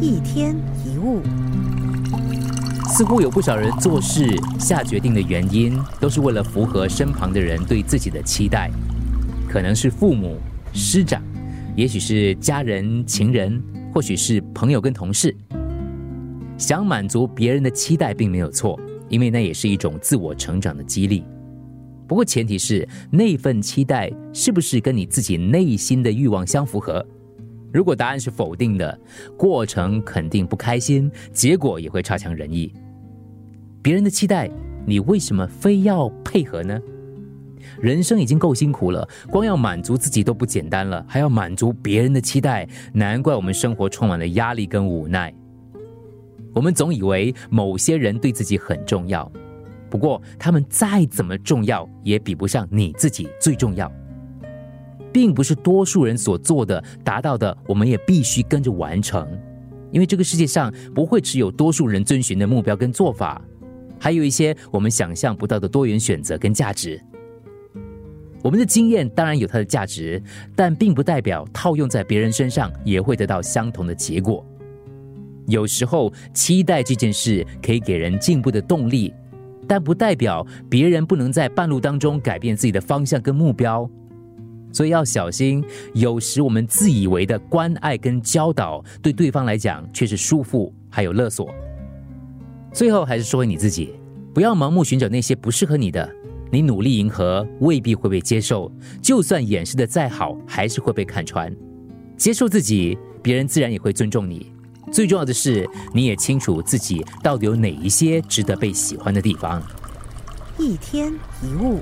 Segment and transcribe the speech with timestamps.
[0.00, 1.20] 一天一物，
[2.86, 8.70] 似乎有不少人做事下决定的原因，都是为了符合身旁的人对自己的期待，
[9.48, 10.36] 可能是父母、
[10.72, 11.20] 师长，
[11.74, 13.60] 也许是家人、情人，
[13.92, 15.36] 或许是朋友跟同事。
[16.56, 21.24] 想满足别人的期待并没有错，因为那也是一种自我成长的激励。
[22.06, 27.04] 不过前提是那份期待是不是跟你自己内心的欲望相符合？
[27.72, 28.98] 如果答案是否定的，
[29.36, 32.72] 过程肯定不开心，结果也会差强人意。
[33.82, 34.50] 别人的期待，
[34.86, 36.80] 你为什么非要配合呢？
[37.80, 45.32] 人生已经够辛苦了，光要满足自己都不简单了，还要满足别人的期待，难怪我们生活充满了压力跟无奈。
[46.54, 49.30] 我们总以为某些人对自己很重要，
[49.90, 53.92] 不过他们再怎么重要，也比不上你自己最重要。
[55.18, 59.28] 并不是多数人所做的达到的，我们也必须跟着完成，
[59.90, 63.42] 因为这个世界上不会只有多数人遵循的目标跟做法，
[63.98, 67.02] 还有一些我们想象不到的多元选择跟价值。
[68.44, 70.22] 我们的经验当然有它的价值，
[70.54, 74.46] 但并不代表套用在别人身上也会得到相同的结果。
[75.48, 79.12] 有时候期待这件事可以给人进步的动力，
[79.66, 83.90] 但不代表别人不能在半路当中改变自己的方向跟目标。
[84.78, 91.52] 所以要小心，有时我们自以为的关爱跟教导，对对方来讲却是束缚，还有勒索。
[92.72, 93.92] 最后还是说回你自己，
[94.32, 96.08] 不要盲目寻找那些不适合你的，
[96.52, 98.70] 你努力迎合未必会被接受，
[99.02, 101.52] 就算掩饰的再好，还是会被看穿。
[102.16, 104.52] 接受自己，别人自然也会尊重你。
[104.92, 109.60] 最重要的是，你也清楚自己到底有哪一些值得被喜欢的地方。
[110.56, 111.12] 一天
[111.42, 111.80] 一物。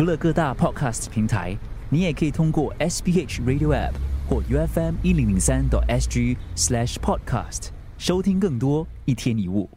[0.00, 1.54] 除了各大 Podcast 平台，
[1.90, 3.92] 你也可以通过 SPH Radio App
[4.26, 9.68] 或 UFM 一零零三 SG Slash Podcast 收听更多一天一物。